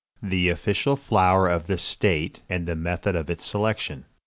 THE 0.23 0.49
OFFICIAL 0.49 0.95
FLOWER 0.95 1.47
OF 1.47 1.67
THE 1.67 1.77
STATE, 1.77 2.41
AND 2.49 2.67
THE 2.67 2.75
METHOD 2.75 3.15
OF 3.15 3.29
ITS 3.29 3.45
SELECTION. 3.45 4.05